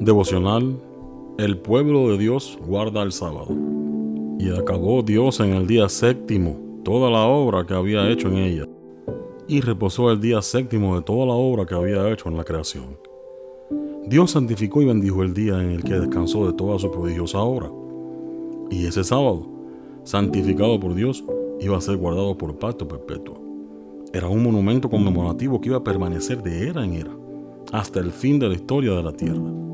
Devocional 0.00 0.80
El 1.38 1.58
pueblo 1.58 2.10
de 2.10 2.18
Dios 2.18 2.56
guarda 2.64 3.02
el 3.02 3.10
sábado. 3.10 3.48
Y 4.38 4.48
acabó 4.50 5.02
Dios 5.02 5.40
en 5.40 5.54
el 5.54 5.66
día 5.66 5.88
séptimo 5.88 6.56
toda 6.84 7.10
la 7.10 7.26
obra 7.26 7.66
que 7.66 7.74
había 7.74 8.08
hecho 8.08 8.28
en 8.28 8.36
ella. 8.36 8.64
Y 9.48 9.60
reposó 9.60 10.12
el 10.12 10.20
día 10.20 10.40
séptimo 10.40 10.94
de 10.94 11.02
toda 11.02 11.26
la 11.26 11.32
obra 11.32 11.66
que 11.66 11.74
había 11.74 12.08
hecho 12.12 12.28
en 12.28 12.36
la 12.36 12.44
creación. 12.44 12.96
Dios 14.06 14.30
santificó 14.30 14.82
y 14.82 14.86
bendijo 14.86 15.24
el 15.24 15.34
día 15.34 15.60
en 15.60 15.70
el 15.70 15.82
que 15.82 15.94
descansó 15.94 16.46
de 16.46 16.52
toda 16.52 16.78
su 16.78 16.92
prodigiosa 16.92 17.40
obra. 17.40 17.68
Y 18.70 18.86
ese 18.86 19.02
sábado, 19.02 19.48
santificado 20.04 20.78
por 20.78 20.94
Dios, 20.94 21.24
iba 21.58 21.76
a 21.76 21.80
ser 21.80 21.96
guardado 21.96 22.38
por 22.38 22.56
pacto 22.56 22.86
perpetuo. 22.86 23.34
Era 24.12 24.28
un 24.28 24.44
monumento 24.44 24.88
conmemorativo 24.88 25.60
que 25.60 25.70
iba 25.70 25.78
a 25.78 25.84
permanecer 25.84 26.40
de 26.40 26.68
era 26.68 26.84
en 26.84 26.94
era, 26.94 27.16
hasta 27.72 27.98
el 27.98 28.12
fin 28.12 28.38
de 28.38 28.48
la 28.48 28.54
historia 28.54 28.92
de 28.92 29.02
la 29.02 29.12
tierra. 29.12 29.67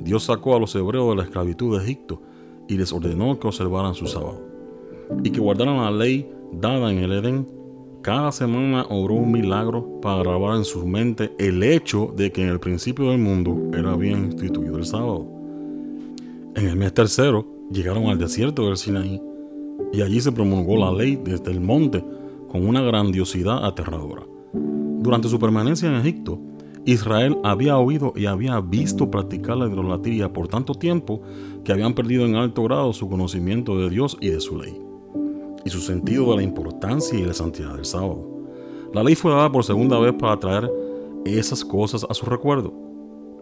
Dios 0.00 0.24
sacó 0.24 0.56
a 0.56 0.60
los 0.60 0.74
hebreos 0.74 1.10
de 1.10 1.16
la 1.16 1.22
esclavitud 1.24 1.76
de 1.76 1.84
Egipto 1.84 2.20
y 2.68 2.76
les 2.76 2.92
ordenó 2.92 3.38
que 3.38 3.46
observaran 3.46 3.94
su 3.94 4.06
sábado 4.06 4.40
y 5.22 5.30
que 5.30 5.40
guardaran 5.40 5.76
la 5.76 5.90
ley 5.90 6.30
dada 6.52 6.90
en 6.90 6.98
el 6.98 7.12
Edén. 7.12 7.46
Cada 8.02 8.32
semana 8.32 8.86
obró 8.88 9.14
un 9.14 9.30
milagro 9.30 10.00
para 10.00 10.22
grabar 10.22 10.56
en 10.56 10.64
su 10.64 10.86
mente 10.86 11.34
el 11.38 11.62
hecho 11.62 12.12
de 12.16 12.32
que 12.32 12.42
en 12.42 12.48
el 12.48 12.60
principio 12.60 13.10
del 13.10 13.18
mundo 13.18 13.76
era 13.76 13.94
bien 13.94 14.26
instituido 14.26 14.78
el 14.78 14.86
sábado. 14.86 15.26
En 16.54 16.66
el 16.66 16.76
mes 16.76 16.94
tercero 16.94 17.46
llegaron 17.70 18.06
al 18.06 18.18
desierto 18.18 18.66
del 18.66 18.78
Sinaí 18.78 19.20
y 19.92 20.00
allí 20.00 20.20
se 20.20 20.32
promulgó 20.32 20.76
la 20.76 20.92
ley 20.92 21.20
desde 21.22 21.50
el 21.50 21.60
monte 21.60 22.02
con 22.48 22.66
una 22.66 22.80
grandiosidad 22.80 23.64
aterradora. 23.66 24.22
Durante 24.52 25.28
su 25.28 25.38
permanencia 25.38 25.88
en 25.88 25.96
Egipto, 25.96 26.40
Israel 26.86 27.36
había 27.44 27.76
oído 27.76 28.12
y 28.16 28.26
había 28.26 28.60
visto 28.60 29.10
practicar 29.10 29.58
la 29.58 29.68
idolatría 29.68 30.32
por 30.32 30.48
tanto 30.48 30.74
tiempo 30.74 31.20
que 31.62 31.72
habían 31.72 31.94
perdido 31.94 32.24
en 32.24 32.36
alto 32.36 32.62
grado 32.62 32.92
su 32.92 33.08
conocimiento 33.08 33.78
de 33.78 33.90
Dios 33.90 34.16
y 34.20 34.28
de 34.28 34.40
su 34.40 34.58
ley, 34.58 34.80
y 35.64 35.70
su 35.70 35.80
sentido 35.80 36.30
de 36.30 36.36
la 36.36 36.42
importancia 36.42 37.18
y 37.18 37.24
la 37.24 37.34
santidad 37.34 37.74
del 37.74 37.84
sábado. 37.84 38.26
La 38.94 39.04
ley 39.04 39.14
fue 39.14 39.30
dada 39.30 39.52
por 39.52 39.62
segunda 39.62 39.98
vez 39.98 40.14
para 40.14 40.38
traer 40.38 40.70
esas 41.24 41.64
cosas 41.64 42.06
a 42.08 42.14
su 42.14 42.24
recuerdo. 42.26 42.72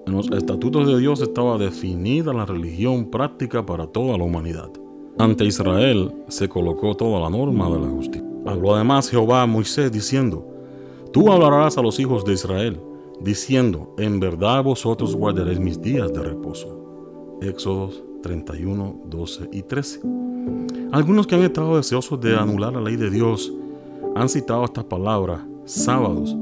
En 0.07 0.15
los 0.15 0.31
estatutos 0.33 0.87
de 0.89 0.99
Dios 0.99 1.21
estaba 1.21 1.59
definida 1.59 2.33
la 2.33 2.45
religión 2.45 3.11
práctica 3.11 3.65
para 3.65 3.87
toda 3.87 4.19
la 4.19 4.25
humanidad. 4.25 4.71
Ante 5.19 5.45
Israel 5.45 6.13
se 6.29 6.49
colocó 6.49 6.97
toda 6.97 7.21
la 7.21 7.31
norma 7.31 7.71
de 7.71 7.79
la 7.79 7.89
justicia. 7.89 8.29
Habló 8.47 8.75
además 8.75 9.11
Jehová 9.11 9.43
a 9.43 9.47
Moisés 9.47 9.93
diciendo, 9.93 10.47
Tú 11.13 11.31
hablarás 11.31 11.79
a 11.79 11.83
los 11.83 11.99
hijos 12.01 12.25
de 12.25 12.35
Israel 12.35 12.81
diciendo, 13.21 13.95
en 13.99 14.21
verdad 14.21 14.63
vosotros 14.63 15.15
guardaréis 15.15 15.59
mis 15.59 15.81
días 15.81 16.13
de 16.13 16.23
reposo. 16.23 17.39
Éxodos 17.41 18.03
31, 18.23 19.03
12 19.07 19.49
y 19.53 19.63
13. 19.63 20.01
Algunos 20.93 21.27
que 21.27 21.35
han 21.35 21.43
estado 21.43 21.77
deseosos 21.77 22.21
de 22.21 22.37
anular 22.37 22.73
la 22.73 22.81
ley 22.81 22.97
de 22.97 23.11
Dios 23.11 23.53
han 24.15 24.29
citado 24.29 24.65
estas 24.65 24.85
palabras, 24.85 25.41
sábados, 25.65 26.37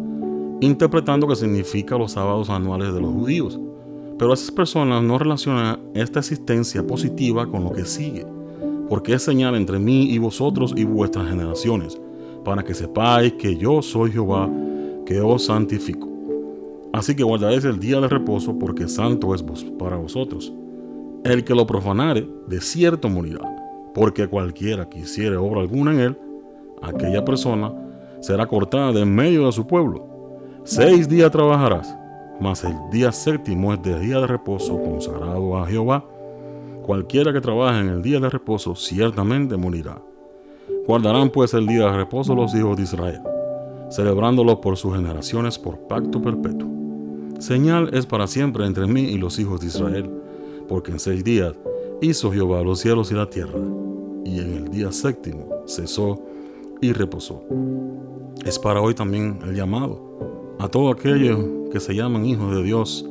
interpretando 0.60 1.26
que 1.26 1.36
significa 1.36 1.98
los 1.98 2.12
sábados 2.12 2.48
anuales 2.48 2.92
de 2.94 3.00
los 3.00 3.10
judíos. 3.10 3.58
Pero 4.18 4.32
esas 4.32 4.50
personas 4.50 5.02
no 5.02 5.18
relacionan 5.18 5.78
esta 5.94 6.20
existencia 6.20 6.86
positiva 6.86 7.46
con 7.46 7.64
lo 7.64 7.72
que 7.72 7.84
sigue, 7.84 8.26
porque 8.88 9.12
es 9.12 9.22
señal 9.22 9.54
entre 9.56 9.78
mí 9.78 10.10
y 10.10 10.18
vosotros 10.18 10.72
y 10.74 10.84
vuestras 10.84 11.28
generaciones, 11.28 12.00
para 12.44 12.62
que 12.62 12.72
sepáis 12.72 13.34
que 13.34 13.56
yo 13.56 13.82
soy 13.82 14.12
Jehová, 14.12 14.48
que 15.04 15.20
os 15.20 15.44
santifico. 15.44 16.15
Así 16.96 17.14
que 17.14 17.22
guardaréis 17.22 17.62
el 17.66 17.78
día 17.78 18.00
de 18.00 18.08
reposo, 18.08 18.58
porque 18.58 18.88
santo 18.88 19.34
es 19.34 19.44
para 19.78 19.98
vosotros. 19.98 20.50
El 21.24 21.44
que 21.44 21.54
lo 21.54 21.66
profanare, 21.66 22.26
de 22.48 22.58
cierto 22.58 23.10
morirá, 23.10 23.42
porque 23.92 24.26
cualquiera 24.26 24.88
que 24.88 25.00
hiciere 25.00 25.36
obra 25.36 25.60
alguna 25.60 25.92
en 25.92 26.00
él, 26.00 26.18
aquella 26.80 27.22
persona 27.22 27.70
será 28.20 28.46
cortada 28.46 28.92
de 28.92 29.02
en 29.02 29.14
medio 29.14 29.44
de 29.44 29.52
su 29.52 29.66
pueblo. 29.66 30.08
Seis 30.64 31.06
días 31.06 31.30
trabajarás, 31.30 31.94
mas 32.40 32.64
el 32.64 32.74
día 32.90 33.12
séptimo 33.12 33.74
es 33.74 33.82
de 33.82 34.00
día 34.00 34.18
de 34.20 34.26
reposo 34.26 34.82
consagrado 34.82 35.54
a 35.58 35.66
Jehová. 35.66 36.02
Cualquiera 36.86 37.30
que 37.30 37.42
trabaje 37.42 37.78
en 37.78 37.90
el 37.90 38.00
día 38.00 38.20
de 38.20 38.30
reposo 38.30 38.74
ciertamente 38.74 39.58
morirá. 39.58 40.00
Guardarán 40.86 41.28
pues 41.28 41.52
el 41.52 41.66
día 41.66 41.90
de 41.90 41.92
reposo 41.92 42.34
los 42.34 42.54
hijos 42.54 42.74
de 42.78 42.84
Israel, 42.84 43.20
celebrándolo 43.90 44.62
por 44.62 44.78
sus 44.78 44.94
generaciones 44.94 45.58
por 45.58 45.76
pacto 45.80 46.22
perpetuo. 46.22 46.75
Señal 47.38 47.90
es 47.92 48.06
para 48.06 48.26
siempre 48.26 48.64
entre 48.64 48.86
mí 48.86 49.02
y 49.02 49.18
los 49.18 49.38
hijos 49.38 49.60
de 49.60 49.66
Israel, 49.66 50.10
porque 50.68 50.92
en 50.92 50.98
seis 50.98 51.22
días 51.22 51.54
hizo 52.00 52.32
Jehová 52.32 52.62
los 52.62 52.80
cielos 52.80 53.10
y 53.12 53.14
la 53.14 53.26
tierra, 53.26 53.58
y 54.24 54.40
en 54.40 54.54
el 54.54 54.70
día 54.70 54.90
séptimo 54.90 55.48
cesó 55.66 56.20
y 56.80 56.92
reposó. 56.92 57.42
Es 58.44 58.58
para 58.58 58.80
hoy 58.80 58.94
también 58.94 59.38
el 59.46 59.54
llamado 59.54 60.56
a 60.58 60.68
todos 60.68 60.96
aquellos 60.96 61.38
que 61.70 61.80
se 61.80 61.94
llaman 61.94 62.24
hijos 62.24 62.54
de 62.54 62.62
Dios 62.62 63.06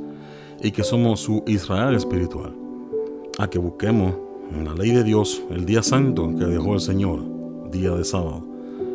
y 0.61 0.71
que 0.71 0.83
somos 0.83 1.19
su 1.19 1.43
Israel 1.45 1.95
espiritual, 1.95 2.53
a 3.37 3.47
que 3.47 3.59
busquemos 3.59 4.15
la 4.63 4.73
ley 4.73 4.91
de 4.91 5.03
Dios 5.03 5.43
el 5.51 5.65
día 5.65 5.83
santo 5.83 6.33
que 6.35 6.45
dejó 6.45 6.73
el 6.73 6.79
Señor, 6.79 7.21
día 7.69 7.91
de 7.91 8.03
sábado, 8.03 8.43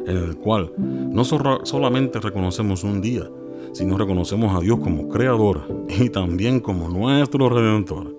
en 0.06 0.16
el 0.16 0.36
cual 0.36 0.72
no 0.76 1.24
solamente 1.24 2.19
reconocemos 2.19 2.82
un 2.82 3.00
día, 3.00 3.30
si 3.72 3.84
no 3.84 3.97
reconocemos 3.97 4.54
a 4.54 4.60
Dios 4.60 4.81
como 4.81 5.08
creador 5.08 5.62
y 5.88 6.08
también 6.10 6.60
como 6.60 6.88
nuestro 6.88 7.48
redentor. 7.48 8.16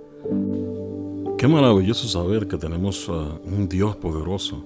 Qué 1.38 1.48
maravilloso 1.48 2.08
saber 2.08 2.48
que 2.48 2.58
tenemos 2.58 3.10
un 3.10 3.68
Dios 3.68 3.96
poderoso, 3.96 4.64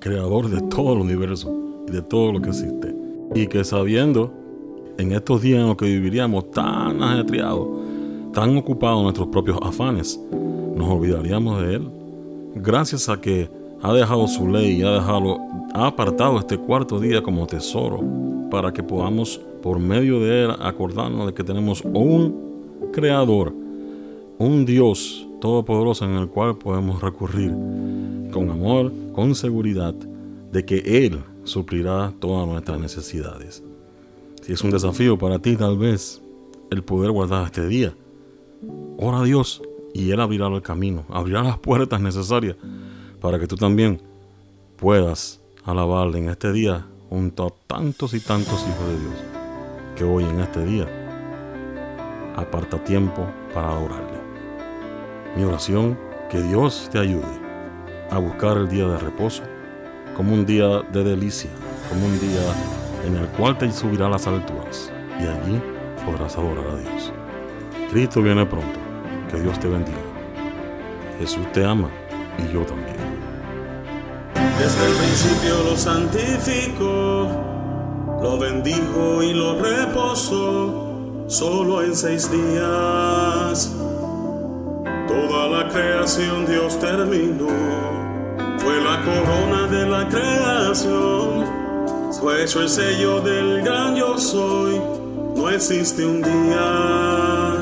creador 0.00 0.48
de 0.48 0.62
todo 0.62 0.94
el 0.94 1.00
universo 1.00 1.54
y 1.86 1.92
de 1.92 2.02
todo 2.02 2.32
lo 2.32 2.40
que 2.40 2.48
existe. 2.48 2.94
Y 3.34 3.46
que 3.46 3.62
sabiendo 3.64 4.32
en 4.96 5.12
estos 5.12 5.42
días 5.42 5.60
en 5.60 5.68
los 5.68 5.76
que 5.76 5.86
viviríamos 5.86 6.50
tan 6.50 7.02
ajetreados, 7.02 7.68
tan 8.32 8.56
ocupados 8.56 8.98
en 8.98 9.02
nuestros 9.04 9.28
propios 9.28 9.58
afanes, 9.62 10.18
nos 10.74 10.88
olvidaríamos 10.88 11.62
de 11.62 11.74
Él. 11.74 11.90
Gracias 12.56 13.08
a 13.08 13.20
que 13.20 13.50
ha 13.82 13.92
dejado 13.92 14.26
su 14.26 14.48
ley 14.48 14.80
y 14.80 14.82
ha, 14.82 14.92
dejado, 14.92 15.38
ha 15.74 15.88
apartado 15.88 16.38
este 16.38 16.56
cuarto 16.56 16.98
día 16.98 17.22
como 17.22 17.46
tesoro 17.46 18.00
para 18.54 18.72
que 18.72 18.84
podamos 18.84 19.40
por 19.64 19.80
medio 19.80 20.20
de 20.20 20.44
Él 20.44 20.50
acordarnos 20.60 21.26
de 21.26 21.34
que 21.34 21.42
tenemos 21.42 21.82
un 21.82 22.54
Creador, 22.92 23.52
un 24.38 24.64
Dios 24.64 25.26
todopoderoso 25.40 26.04
en 26.04 26.12
el 26.12 26.28
cual 26.28 26.56
podemos 26.56 27.02
recurrir 27.02 27.50
con 28.30 28.48
amor, 28.50 28.92
con 29.12 29.34
seguridad 29.34 29.92
de 29.92 30.64
que 30.64 30.78
Él 31.04 31.18
suplirá 31.42 32.12
todas 32.20 32.46
nuestras 32.46 32.78
necesidades. 32.78 33.64
Si 34.42 34.52
es 34.52 34.62
un 34.62 34.70
desafío 34.70 35.18
para 35.18 35.40
ti 35.40 35.56
tal 35.56 35.76
vez 35.76 36.22
el 36.70 36.84
poder 36.84 37.10
guardar 37.10 37.46
este 37.46 37.66
día, 37.66 37.92
ora 38.98 39.18
a 39.18 39.24
Dios 39.24 39.62
y 39.92 40.12
Él 40.12 40.20
abrirá 40.20 40.46
el 40.46 40.62
camino, 40.62 41.04
abrirá 41.08 41.42
las 41.42 41.58
puertas 41.58 42.00
necesarias 42.00 42.54
para 43.20 43.40
que 43.40 43.48
tú 43.48 43.56
también 43.56 44.00
puedas 44.76 45.40
alabarle 45.64 46.18
en 46.20 46.28
este 46.28 46.52
día 46.52 46.86
junto 47.08 47.46
a 47.46 47.50
tantos 47.66 48.14
y 48.14 48.20
tantos 48.20 48.60
hijos 48.62 48.88
de 48.88 48.98
Dios 48.98 49.14
que 49.96 50.04
hoy 50.04 50.24
en 50.24 50.40
este 50.40 50.64
día 50.64 50.86
aparta 52.36 52.82
tiempo 52.82 53.26
para 53.52 53.68
adorarle. 53.68 54.18
Mi 55.36 55.44
oración, 55.44 55.98
que 56.30 56.40
Dios 56.40 56.88
te 56.90 56.98
ayude 56.98 57.22
a 58.10 58.18
buscar 58.18 58.56
el 58.56 58.68
día 58.68 58.86
de 58.86 58.98
reposo 58.98 59.42
como 60.16 60.34
un 60.34 60.46
día 60.46 60.82
de 60.92 61.04
delicia, 61.04 61.50
como 61.88 62.06
un 62.06 62.18
día 62.18 62.42
en 63.06 63.16
el 63.16 63.26
cual 63.28 63.56
te 63.58 63.70
subirá 63.70 64.06
a 64.06 64.10
las 64.10 64.26
alturas 64.26 64.92
y 65.20 65.26
allí 65.26 65.60
podrás 66.04 66.36
adorar 66.36 66.66
a 66.66 66.76
Dios. 66.76 67.12
Cristo 67.90 68.22
viene 68.22 68.44
pronto, 68.46 68.78
que 69.30 69.40
Dios 69.40 69.58
te 69.60 69.68
bendiga. 69.68 69.98
Jesús 71.18 71.50
te 71.52 71.64
ama 71.64 71.88
y 72.38 72.52
yo 72.52 72.64
también. 72.64 73.13
Desde 74.58 74.86
el 74.86 74.94
principio 74.96 75.62
lo 75.64 75.76
santificó 75.76 77.44
lo 78.24 78.38
bendijo 78.38 79.22
y 79.22 79.34
lo 79.34 79.60
reposó 79.60 81.26
solo 81.26 81.82
en 81.82 81.94
seis 81.94 82.30
días. 82.30 83.70
Toda 85.06 85.48
la 85.48 85.68
creación 85.68 86.46
Dios 86.46 86.80
terminó, 86.80 87.48
fue 88.56 88.80
la 88.80 89.02
corona 89.04 89.66
de 89.66 89.86
la 89.86 90.08
creación, 90.08 91.44
fue 92.18 92.44
hecho 92.44 92.62
el 92.62 92.70
sello 92.70 93.20
del 93.20 93.60
gran 93.60 93.94
yo 93.94 94.16
soy, 94.16 94.80
no 95.36 95.50
existe 95.50 96.06
un 96.06 96.22
día 96.22 97.56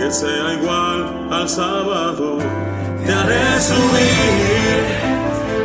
que 0.00 0.10
sea 0.10 0.54
igual 0.54 1.28
al 1.30 1.48
sábado. 1.48 2.38
Te 3.06 3.12
haré 3.12 3.60
subir 3.60 5.13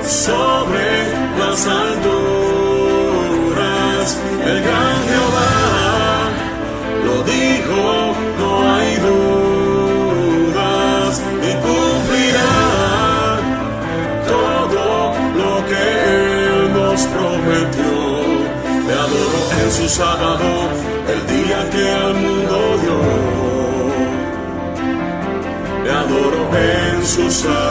sobre 0.04 1.14
las 1.38 1.68
alturas. 1.68 2.18
El 4.46 4.62
gran 4.62 5.04
Jehová 5.10 6.30
lo 7.06 7.24
dijo, 7.24 8.16
no 8.40 8.50
hay 8.74 8.92
dudas, 9.08 11.12
y 11.48 11.50
cumplirá 11.66 12.56
todo 14.28 14.86
lo 15.42 15.54
que 15.70 15.84
Él 16.46 16.60
nos 16.74 17.00
prometió. 17.14 17.94
Te 18.88 18.94
adoro 18.94 19.42
en 19.64 19.70
su 19.72 19.86
sábado, 19.90 20.50
el 21.14 21.22
día 21.28 21.60
que 21.72 21.84
al 21.92 22.14
mundo 22.16 22.58
dio. 22.82 22.98
Te 25.84 25.90
adoro 25.92 26.42
en 26.58 27.06
su 27.06 27.30
sábado. 27.32 27.69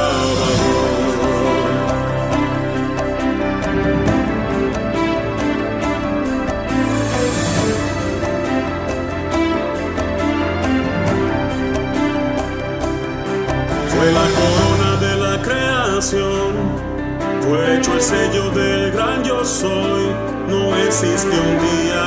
Sello 18.18 18.50
del 18.50 18.90
gran 18.92 19.22
yo 19.22 19.44
soy, 19.44 20.02
no 20.48 20.76
existe 20.76 21.34
un 21.48 21.54
día 21.68 22.06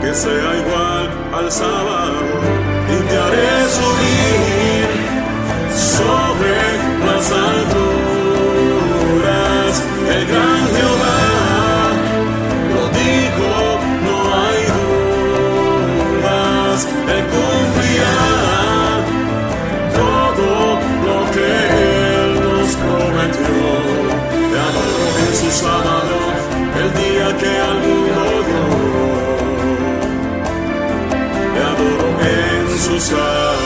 que 0.00 0.14
sea 0.14 0.50
igual 0.62 1.04
al 1.38 1.50
sábado. 1.50 2.20
Y 2.94 2.98
te 3.08 3.16
haré 3.24 3.52
subir 3.78 4.86
sobre 5.74 6.54
las 7.06 7.32
alturas 7.32 7.95
sábado 25.56 26.16
el 26.80 26.88
día 27.02 27.26
que 27.40 27.52
al 27.68 27.78
mundo 27.86 28.24
te 31.54 31.60
adoro 31.70 32.08
en 32.20 32.78
su 32.78 33.00
sábado. 33.00 33.56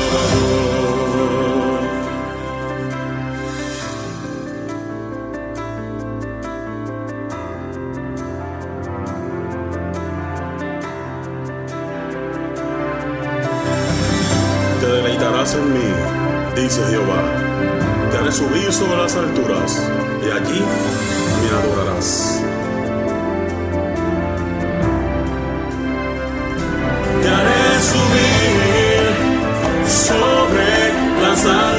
Te 14.80 14.86
deleitarás 14.86 15.54
en 15.54 15.72
mí, 15.72 15.88
dice 16.54 16.82
Jehová 16.90 17.89
subir 18.32 18.72
sobre 18.72 18.96
las 18.96 19.14
alturas, 19.16 19.82
y 20.22 20.30
allí 20.30 20.62
me 21.42 21.48
adorarás. 21.58 22.40
Te 27.22 27.28
haré 27.28 27.80
subir 27.80 29.12
sobre 29.86 30.92
las 31.22 31.44
alturas. 31.44 31.69